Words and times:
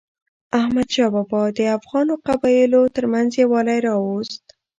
احمدشاه 0.59 1.09
بابا 1.15 1.41
د 1.57 1.59
افغانو 1.77 2.13
قبایلو 2.27 2.81
ترمنځ 2.95 3.29
یووالی 3.41 3.79
راوست. 3.87 4.43